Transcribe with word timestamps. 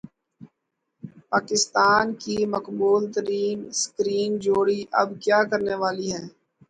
پاکستان 1.31 2.05
کی 2.21 2.37
مقبول 2.55 3.03
ترین 3.13 3.57
اسکرین 3.71 4.31
جوڑی 4.43 4.79
اب 5.01 5.09
کیا 5.23 5.39
کرنے 5.49 5.75
والی 5.81 6.07
ہے 6.13 6.23